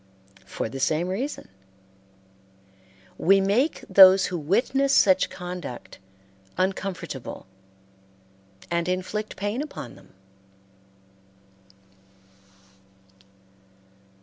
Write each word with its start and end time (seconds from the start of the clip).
For 0.47 0.67
the 0.67 0.79
same 0.79 1.09
reason. 1.09 1.47
We 3.19 3.39
make 3.39 3.81
those 3.87 4.25
who 4.25 4.37
witness 4.39 4.91
such 4.91 5.29
conduct 5.29 5.99
uncomfortable, 6.57 7.45
and 8.71 8.89
inflict 8.89 9.35
pain 9.35 9.61
upon 9.61 9.93
them. 9.93 10.15